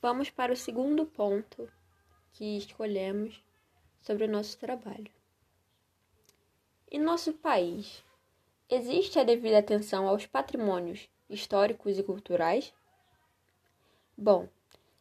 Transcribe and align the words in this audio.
vamos 0.00 0.30
para 0.30 0.52
o 0.52 0.56
segundo 0.56 1.04
ponto 1.04 1.68
que 2.32 2.56
escolhemos 2.56 3.42
sobre 4.00 4.24
o 4.24 4.28
nosso 4.28 4.56
trabalho. 4.58 5.10
Em 6.90 7.00
nosso 7.00 7.32
país, 7.32 8.02
existe 8.68 9.18
a 9.18 9.24
devida 9.24 9.58
atenção 9.58 10.06
aos 10.06 10.24
patrimônios 10.24 11.08
históricos 11.28 11.98
e 11.98 12.02
culturais? 12.02 12.72
Bom, 14.16 14.48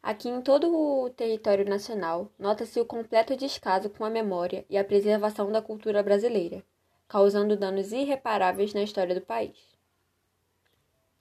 aqui 0.02 0.29
em 0.29 0.41
todo 0.41 0.75
o 0.75 1.09
território 1.11 1.64
nacional, 1.64 2.32
nota-se 2.38 2.79
o 2.79 2.86
completo 2.86 3.38
descaso 3.38 3.89
com 3.89 4.04
a 4.04 4.09
memória 4.09 4.66
e 4.70 4.77
a 4.77 4.84
preservação 4.84 5.52
da 5.52 5.61
cultura 5.61 6.02
brasileira, 6.02 6.64
causando 7.07 7.55
danos 7.55 7.91
irreparáveis 7.91 8.73
na 8.73 8.82
história 8.82 9.16
do 9.16 9.21
país. 9.21 9.77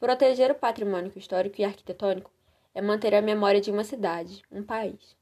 Proteger 0.00 0.50
o 0.50 0.54
patrimônio 0.54 1.12
histórico 1.14 1.60
e 1.60 1.64
arquitetônico 1.64 2.35
é 2.76 2.82
manter 2.82 3.14
a 3.14 3.22
memória 3.22 3.58
de 3.58 3.70
uma 3.70 3.82
cidade, 3.82 4.42
um 4.52 4.62
país. 4.62 5.16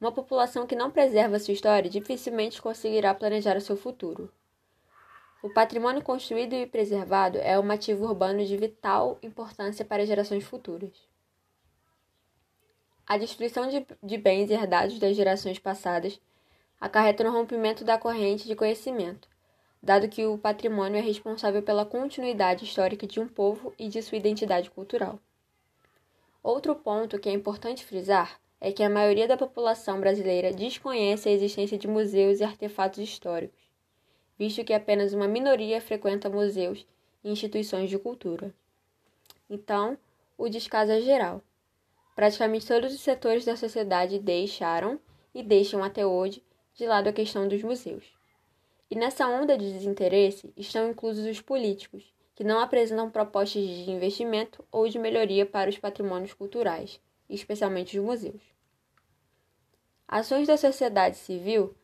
Uma 0.00 0.10
população 0.10 0.66
que 0.66 0.74
não 0.74 0.90
preserva 0.90 1.38
sua 1.38 1.54
história 1.54 1.88
dificilmente 1.88 2.60
conseguirá 2.60 3.14
planejar 3.14 3.56
o 3.56 3.60
seu 3.60 3.76
futuro. 3.76 4.28
O 5.44 5.48
patrimônio 5.48 6.02
construído 6.02 6.54
e 6.54 6.66
preservado 6.66 7.38
é 7.38 7.56
um 7.56 7.70
ativo 7.70 8.04
urbano 8.04 8.44
de 8.44 8.56
vital 8.56 9.16
importância 9.22 9.84
para 9.84 10.04
gerações 10.04 10.42
futuras. 10.42 10.90
A 13.06 13.16
destruição 13.16 13.68
de, 13.68 13.86
de 14.02 14.18
bens 14.18 14.50
herdados 14.50 14.98
das 14.98 15.14
gerações 15.14 15.60
passadas 15.60 16.20
acarreta 16.80 17.22
no 17.22 17.30
rompimento 17.30 17.84
da 17.84 17.96
corrente 17.96 18.48
de 18.48 18.56
conhecimento, 18.56 19.28
dado 19.80 20.08
que 20.08 20.26
o 20.26 20.36
patrimônio 20.36 20.98
é 20.98 21.00
responsável 21.00 21.62
pela 21.62 21.86
continuidade 21.86 22.64
histórica 22.64 23.06
de 23.06 23.20
um 23.20 23.28
povo 23.28 23.72
e 23.78 23.88
de 23.88 24.02
sua 24.02 24.18
identidade 24.18 24.68
cultural. 24.68 25.20
Outro 26.42 26.74
ponto 26.74 27.18
que 27.18 27.28
é 27.28 27.32
importante 27.32 27.84
frisar 27.84 28.40
é 28.60 28.72
que 28.72 28.82
a 28.82 28.88
maioria 28.88 29.28
da 29.28 29.36
população 29.36 30.00
brasileira 30.00 30.52
desconhece 30.52 31.28
a 31.28 31.32
existência 31.32 31.76
de 31.76 31.86
museus 31.86 32.40
e 32.40 32.44
artefatos 32.44 32.98
históricos, 32.98 33.60
visto 34.38 34.64
que 34.64 34.72
apenas 34.72 35.12
uma 35.12 35.28
minoria 35.28 35.80
frequenta 35.80 36.30
museus 36.30 36.86
e 37.22 37.30
instituições 37.30 37.90
de 37.90 37.98
cultura. 37.98 38.54
Então, 39.50 39.98
o 40.38 40.48
descaso 40.48 40.92
é 40.92 41.00
geral. 41.02 41.42
Praticamente 42.16 42.66
todos 42.66 42.94
os 42.94 43.00
setores 43.00 43.44
da 43.44 43.56
sociedade 43.56 44.18
deixaram 44.18 44.98
e 45.34 45.42
deixam 45.42 45.84
até 45.84 46.06
hoje 46.06 46.42
de 46.74 46.86
lado 46.86 47.08
a 47.08 47.12
questão 47.12 47.48
dos 47.48 47.62
museus. 47.62 48.14
E 48.90 48.96
nessa 48.96 49.28
onda 49.28 49.56
de 49.58 49.72
desinteresse 49.72 50.52
estão 50.56 50.90
inclusos 50.90 51.26
os 51.26 51.40
políticos, 51.40 52.12
que 52.40 52.44
não 52.44 52.58
apresentam 52.58 53.10
propostas 53.10 53.62
de 53.62 53.90
investimento 53.90 54.64
ou 54.72 54.88
de 54.88 54.98
melhoria 54.98 55.44
para 55.44 55.68
os 55.68 55.76
patrimônios 55.76 56.32
culturais, 56.32 56.98
especialmente 57.28 57.98
os 57.98 58.02
museus. 58.02 58.40
Ações 60.08 60.48
da 60.48 60.56
sociedade 60.56 61.18
civil 61.18 61.76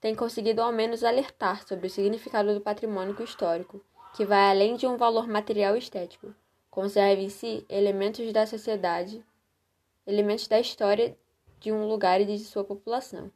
têm 0.00 0.14
conseguido 0.14 0.62
ao 0.62 0.70
menos 0.70 1.02
alertar 1.02 1.66
sobre 1.66 1.88
o 1.88 1.90
significado 1.90 2.54
do 2.54 2.60
patrimônio 2.60 3.20
histórico, 3.20 3.84
que 4.14 4.24
vai 4.24 4.48
além 4.48 4.76
de 4.76 4.86
um 4.86 4.96
valor 4.96 5.26
material 5.26 5.76
estético. 5.76 6.32
Conserva 6.70 7.20
em 7.20 7.28
si 7.28 7.66
elementos 7.68 8.32
da 8.32 8.46
sociedade, 8.46 9.24
elementos 10.06 10.46
da 10.46 10.60
história 10.60 11.18
de 11.58 11.72
um 11.72 11.84
lugar 11.84 12.20
e 12.20 12.26
de 12.26 12.38
sua 12.38 12.62
população. 12.62 13.28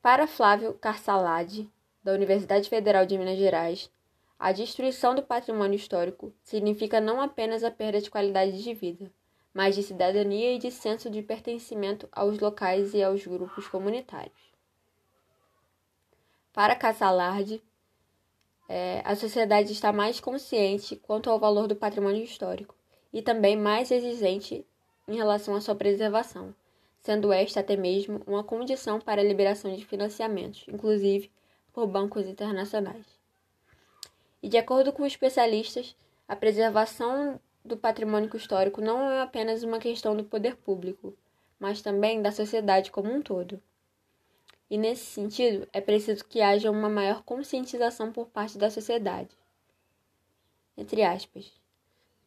Para 0.00 0.28
Flávio 0.28 0.74
Carsalade, 0.74 1.68
da 2.04 2.12
Universidade 2.12 2.68
Federal 2.68 3.04
de 3.04 3.18
Minas 3.18 3.36
Gerais, 3.36 3.90
a 4.38 4.52
destruição 4.52 5.14
do 5.14 5.22
patrimônio 5.22 5.76
histórico 5.76 6.32
significa 6.42 7.00
não 7.00 7.20
apenas 7.20 7.64
a 7.64 7.70
perda 7.70 8.00
de 8.00 8.10
qualidade 8.10 8.62
de 8.62 8.74
vida, 8.74 9.10
mas 9.52 9.74
de 9.74 9.82
cidadania 9.82 10.54
e 10.54 10.58
de 10.58 10.70
senso 10.70 11.08
de 11.08 11.22
pertencimento 11.22 12.08
aos 12.12 12.38
locais 12.38 12.94
e 12.94 13.02
aos 13.02 13.26
grupos 13.26 13.66
comunitários. 13.68 14.54
Para 16.52 16.76
Cassalarde, 16.76 17.62
é, 18.68 19.02
a 19.04 19.14
sociedade 19.14 19.72
está 19.72 19.92
mais 19.92 20.20
consciente 20.20 20.96
quanto 20.96 21.30
ao 21.30 21.38
valor 21.38 21.66
do 21.66 21.76
patrimônio 21.76 22.22
histórico 22.22 22.74
e 23.12 23.22
também 23.22 23.56
mais 23.56 23.90
exigente 23.90 24.66
em 25.08 25.16
relação 25.16 25.54
à 25.54 25.60
sua 25.60 25.74
preservação 25.74 26.54
sendo 27.06 27.32
esta 27.32 27.60
até 27.60 27.76
mesmo 27.76 28.20
uma 28.26 28.42
condição 28.42 29.00
para 29.00 29.20
a 29.20 29.24
liberação 29.24 29.72
de 29.72 29.86
financiamentos, 29.86 30.64
inclusive 30.66 31.30
por 31.72 31.86
bancos 31.86 32.26
internacionais. 32.26 33.15
E 34.42 34.48
de 34.48 34.56
acordo 34.56 34.92
com 34.92 35.04
especialistas, 35.06 35.96
a 36.28 36.36
preservação 36.36 37.40
do 37.64 37.76
patrimônio 37.76 38.34
histórico 38.36 38.80
não 38.80 39.10
é 39.10 39.22
apenas 39.22 39.62
uma 39.62 39.78
questão 39.78 40.16
do 40.16 40.24
poder 40.24 40.56
público, 40.56 41.16
mas 41.58 41.82
também 41.82 42.22
da 42.22 42.30
sociedade 42.30 42.90
como 42.90 43.12
um 43.12 43.22
todo. 43.22 43.62
E 44.68 44.76
nesse 44.76 45.04
sentido, 45.06 45.68
é 45.72 45.80
preciso 45.80 46.24
que 46.24 46.40
haja 46.40 46.70
uma 46.70 46.88
maior 46.88 47.22
conscientização 47.22 48.12
por 48.12 48.28
parte 48.28 48.58
da 48.58 48.70
sociedade. 48.70 49.30
Entre 50.76 51.02
aspas. 51.02 51.52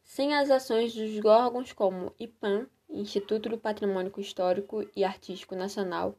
Sem 0.02 0.34
as 0.34 0.50
ações 0.50 0.94
dos 0.94 1.24
órgãos 1.24 1.72
como 1.72 2.12
IPAM 2.18 2.66
Instituto 2.92 3.48
do 3.48 3.56
Patrimônio 3.56 4.12
Histórico 4.18 4.84
e 4.96 5.04
Artístico 5.04 5.54
Nacional, 5.54 6.16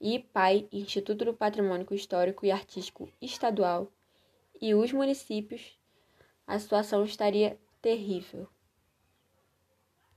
e 0.00 0.14
IPAI, 0.14 0.68
Instituto 0.72 1.24
do 1.24 1.34
Patrimônio 1.34 1.86
Histórico 1.92 2.46
e 2.46 2.50
Artístico 2.50 3.08
Estadual, 3.20 3.88
e 4.62 4.76
os 4.76 4.92
municípios, 4.92 5.76
a 6.46 6.56
situação 6.56 7.02
estaria 7.02 7.58
terrível. 7.82 8.48